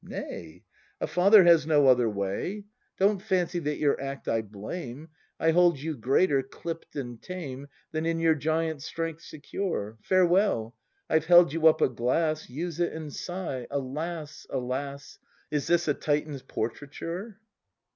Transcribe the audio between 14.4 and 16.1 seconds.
alas. Is this a